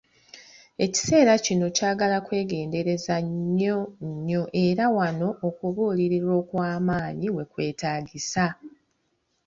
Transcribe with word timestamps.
Ekiseera 0.85 1.33
kino 1.45 1.65
kyagala 1.77 2.17
kwegendereza 2.25 3.15
nnyo, 3.25 3.79
nnyo, 4.07 4.43
era 4.65 4.85
wano 4.97 5.27
okubuulirirwa 5.47 6.33
okw'amaanyi 6.41 7.27
wekwetaagisiza. 7.35 8.47